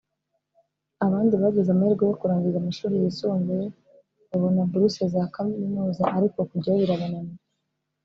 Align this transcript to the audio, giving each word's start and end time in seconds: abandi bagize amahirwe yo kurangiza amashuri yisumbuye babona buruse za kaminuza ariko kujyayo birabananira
abandi 1.05 1.33
bagize 1.41 1.69
amahirwe 1.71 2.03
yo 2.09 2.15
kurangiza 2.21 2.57
amashuri 2.59 2.93
yisumbuye 3.01 3.65
babona 4.29 4.61
buruse 4.69 5.03
za 5.13 5.23
kaminuza 5.35 6.03
ariko 6.17 6.37
kujyayo 6.49 6.79
birabananira 6.83 7.41